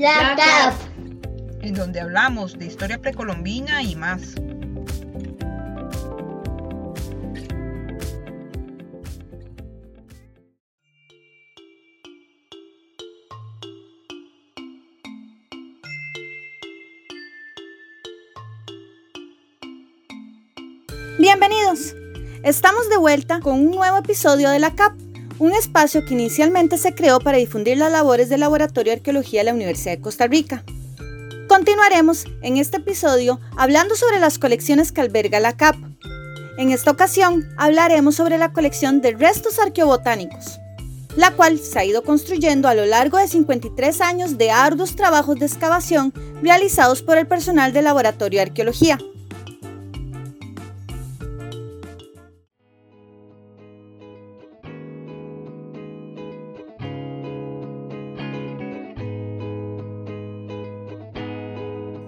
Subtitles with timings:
[0.00, 0.76] La CAF,
[1.60, 4.34] en donde hablamos de historia precolombina y más.
[21.18, 21.94] Bienvenidos.
[22.42, 24.94] Estamos de vuelta con un nuevo episodio de la CAP,
[25.40, 29.44] un espacio que inicialmente se creó para difundir las labores del Laboratorio de Arqueología de
[29.44, 30.62] la Universidad de Costa Rica.
[31.48, 35.76] Continuaremos en este episodio hablando sobre las colecciones que alberga la CAP.
[36.58, 40.60] En esta ocasión hablaremos sobre la colección de restos arqueobotánicos,
[41.16, 45.38] la cual se ha ido construyendo a lo largo de 53 años de arduos trabajos
[45.38, 46.12] de excavación
[46.42, 48.98] realizados por el personal del Laboratorio de Arqueología.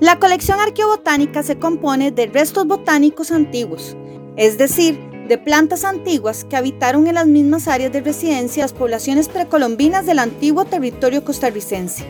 [0.00, 3.96] La colección arqueobotánica se compone de restos botánicos antiguos,
[4.36, 4.96] es decir,
[5.26, 10.20] de plantas antiguas que habitaron en las mismas áreas de residencia las poblaciones precolombinas del
[10.20, 12.06] antiguo territorio costarricense.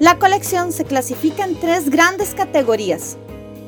[0.00, 3.16] La colección se clasifica en tres grandes categorías.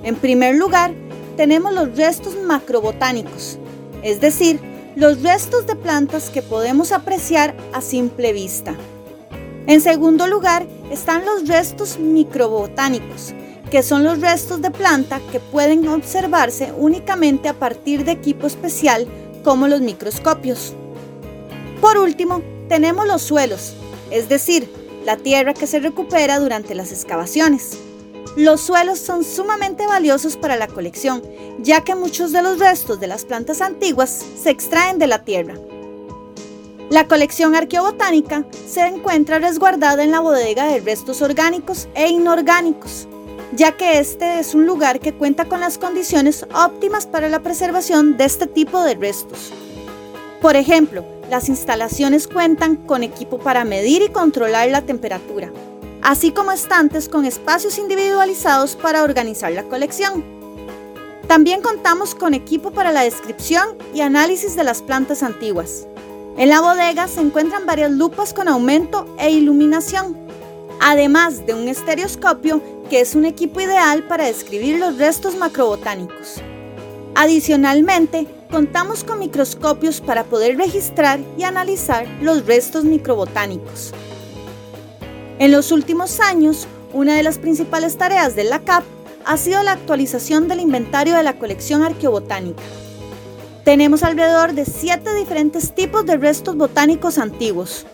[0.02, 0.92] En primer lugar,
[1.36, 3.60] tenemos los restos macrobotánicos,
[4.02, 4.58] es decir,
[4.96, 8.74] los restos de plantas que podemos apreciar a simple vista.
[9.68, 13.34] En segundo lugar, están los restos microbotánicos,
[13.70, 19.06] que son los restos de planta que pueden observarse únicamente a partir de equipo especial
[19.44, 20.74] como los microscopios.
[21.80, 23.74] Por último, tenemos los suelos,
[24.10, 24.68] es decir,
[25.04, 27.78] la tierra que se recupera durante las excavaciones.
[28.36, 31.22] Los suelos son sumamente valiosos para la colección,
[31.60, 35.54] ya que muchos de los restos de las plantas antiguas se extraen de la tierra.
[36.90, 43.06] La colección arqueobotánica se encuentra resguardada en la bodega de restos orgánicos e inorgánicos,
[43.52, 48.16] ya que este es un lugar que cuenta con las condiciones óptimas para la preservación
[48.16, 49.52] de este tipo de restos.
[50.40, 55.52] Por ejemplo, las instalaciones cuentan con equipo para medir y controlar la temperatura,
[56.00, 60.24] así como estantes con espacios individualizados para organizar la colección.
[61.26, 65.86] También contamos con equipo para la descripción y análisis de las plantas antiguas.
[66.38, 70.16] En la bodega se encuentran varias lupas con aumento e iluminación,
[70.80, 76.40] además de un estereoscopio que es un equipo ideal para describir los restos macrobotánicos.
[77.16, 83.92] Adicionalmente, contamos con microscopios para poder registrar y analizar los restos microbotánicos.
[85.40, 88.84] En los últimos años, una de las principales tareas de la CAP
[89.24, 92.62] ha sido la actualización del inventario de la colección arqueobotánica.
[93.68, 97.84] Tenemos alrededor de siete diferentes tipos de restos botánicos antiguos.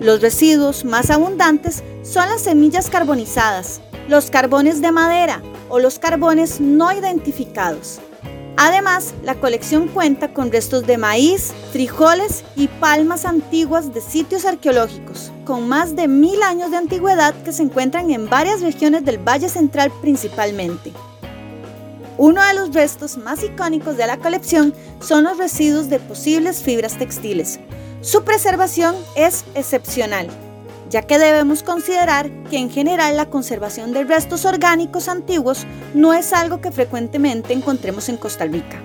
[0.00, 6.60] Los residuos más abundantes son las semillas carbonizadas, los carbones de madera o los carbones
[6.60, 8.00] no identificados.
[8.56, 15.30] Además, la colección cuenta con restos de maíz, frijoles y palmas antiguas de sitios arqueológicos,
[15.44, 19.48] con más de mil años de antigüedad que se encuentran en varias regiones del Valle
[19.48, 20.92] Central principalmente.
[22.20, 26.98] Uno de los restos más icónicos de la colección son los residuos de posibles fibras
[26.98, 27.58] textiles.
[28.02, 30.28] Su preservación es excepcional,
[30.90, 36.34] ya que debemos considerar que en general la conservación de restos orgánicos antiguos no es
[36.34, 38.82] algo que frecuentemente encontremos en Costa Rica.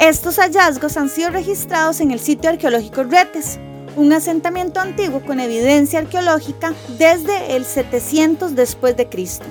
[0.00, 3.60] Estos hallazgos han sido registrados en el sitio arqueológico Retes,
[3.94, 9.46] un asentamiento antiguo con evidencia arqueológica desde el 700 después de Cristo.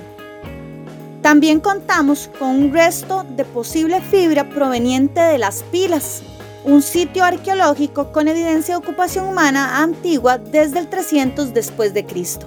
[1.32, 6.20] También contamos con un resto de posible fibra proveniente de las pilas,
[6.62, 12.46] un sitio arqueológico con evidencia de ocupación humana antigua desde el 300 después de Cristo.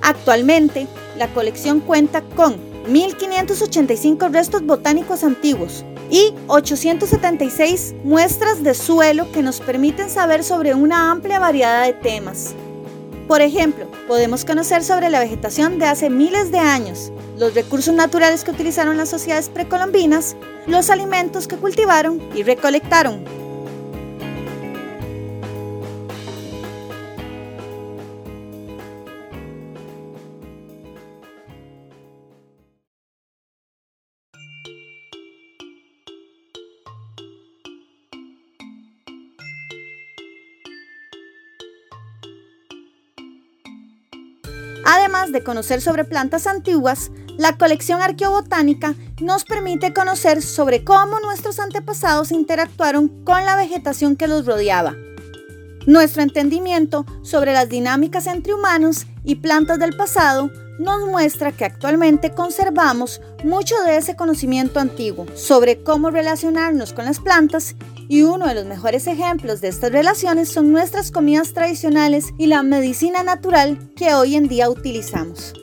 [0.00, 0.86] Actualmente,
[1.18, 9.60] la colección cuenta con 1.585 restos botánicos antiguos y 876 muestras de suelo que nos
[9.60, 12.54] permiten saber sobre una amplia variedad de temas,
[13.26, 18.44] por ejemplo, podemos conocer sobre la vegetación de hace miles de años, los recursos naturales
[18.44, 20.36] que utilizaron las sociedades precolombinas,
[20.66, 23.24] los alimentos que cultivaron y recolectaron,
[45.30, 52.30] De conocer sobre plantas antiguas, la colección arqueobotánica nos permite conocer sobre cómo nuestros antepasados
[52.30, 54.94] interactuaron con la vegetación que los rodeaba.
[55.86, 62.32] Nuestro entendimiento sobre las dinámicas entre humanos y plantas del pasado nos muestra que actualmente
[62.32, 67.76] conservamos mucho de ese conocimiento antiguo sobre cómo relacionarnos con las plantas
[68.08, 72.62] y uno de los mejores ejemplos de estas relaciones son nuestras comidas tradicionales y la
[72.62, 75.54] medicina natural que hoy en día utilizamos.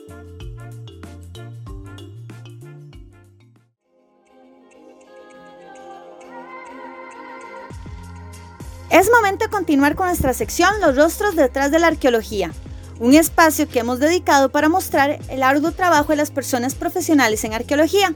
[8.90, 12.52] Es momento de continuar con nuestra sección Los rostros detrás de la arqueología,
[13.00, 17.54] un espacio que hemos dedicado para mostrar el arduo trabajo de las personas profesionales en
[17.54, 18.14] arqueología.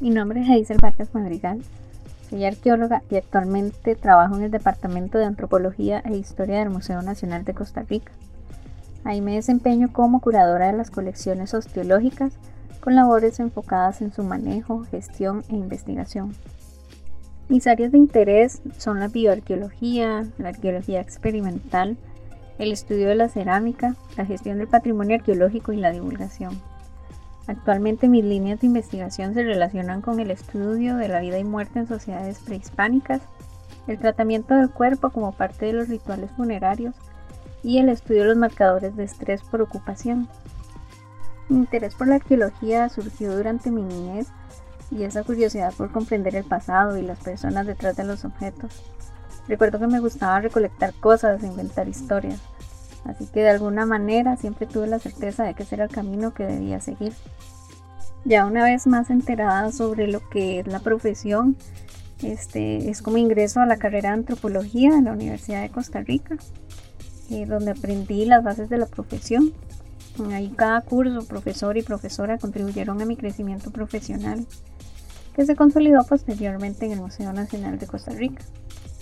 [0.00, 1.62] Mi nombre es Hazel Vargas Madrigal,
[2.30, 7.44] soy arqueóloga y actualmente trabajo en el Departamento de Antropología e Historia del Museo Nacional
[7.44, 8.12] de Costa Rica.
[9.04, 12.32] Ahí me desempeño como curadora de las colecciones osteológicas
[12.80, 16.34] con labores enfocadas en su manejo, gestión e investigación.
[17.48, 21.98] Mis áreas de interés son la bioarqueología, la arqueología experimental,
[22.58, 26.58] el estudio de la cerámica, la gestión del patrimonio arqueológico y la divulgación.
[27.46, 31.80] Actualmente mis líneas de investigación se relacionan con el estudio de la vida y muerte
[31.80, 33.20] en sociedades prehispánicas,
[33.86, 36.94] el tratamiento del cuerpo como parte de los rituales funerarios
[37.62, 40.28] y el estudio de los marcadores de estrés por ocupación.
[41.50, 44.28] Mi interés por la arqueología surgió durante mi niñez
[44.90, 48.82] y esa curiosidad por comprender el pasado y las personas detrás de los objetos.
[49.48, 52.40] Recuerdo que me gustaba recolectar cosas inventar historias,
[53.04, 56.32] así que de alguna manera siempre tuve la certeza de que ese era el camino
[56.32, 57.12] que debía seguir.
[58.24, 61.56] Ya una vez más enterada sobre lo que es la profesión,
[62.22, 66.36] este, es como ingreso a la carrera de antropología en la Universidad de Costa Rica,
[67.30, 69.52] eh, donde aprendí las bases de la profesión
[70.32, 74.46] Ahí cada curso, profesor y profesora contribuyeron a mi crecimiento profesional,
[75.34, 78.42] que se consolidó posteriormente en el Museo Nacional de Costa Rica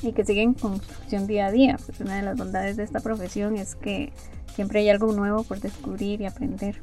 [0.02, 1.76] y que sigue en construcción día a día.
[1.84, 4.12] Pues una de las bondades de esta profesión es que
[4.54, 6.82] siempre hay algo nuevo por descubrir y aprender.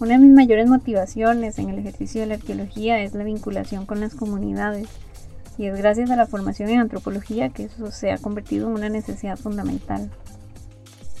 [0.00, 4.00] Una de mis mayores motivaciones en el ejercicio de la arqueología es la vinculación con
[4.00, 4.88] las comunidades
[5.58, 8.88] y es gracias a la formación en antropología que eso se ha convertido en una
[8.88, 10.10] necesidad fundamental.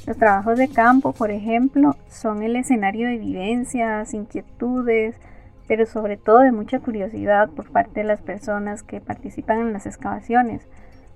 [0.06, 5.14] Los trabajos de campo, por ejemplo, son el escenario de vivencias, inquietudes,
[5.70, 9.86] pero sobre todo de mucha curiosidad por parte de las personas que participan en las
[9.86, 10.66] excavaciones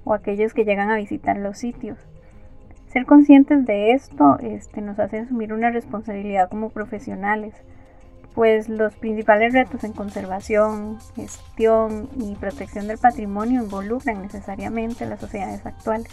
[0.04, 1.98] o aquellos que llegan a visitar los sitios.
[2.86, 7.52] Ser conscientes de esto este, nos hace asumir una responsabilidad como profesionales,
[8.32, 15.66] pues los principales retos en conservación, gestión y protección del patrimonio involucran necesariamente las sociedades
[15.66, 16.12] actuales.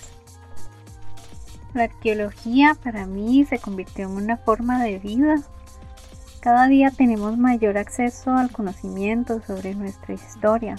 [1.75, 5.35] La arqueología para mí se convirtió en una forma de vida.
[6.41, 10.75] Cada día tenemos mayor acceso al conocimiento sobre nuestra historia,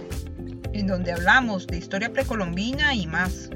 [0.85, 3.49] en donde hablamos de historia precolombina y más.